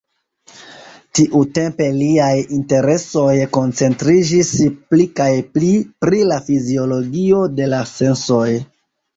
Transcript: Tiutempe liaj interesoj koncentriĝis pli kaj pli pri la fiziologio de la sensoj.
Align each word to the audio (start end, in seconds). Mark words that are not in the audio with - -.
Tiutempe 1.17 1.89
liaj 1.97 2.31
interesoj 2.57 3.35
koncentriĝis 3.59 4.51
pli 4.95 5.05
kaj 5.21 5.29
pli 5.59 5.71
pri 6.07 6.23
la 6.33 6.41
fiziologio 6.49 7.47
de 7.61 7.73
la 7.77 7.85
sensoj. 7.95 8.45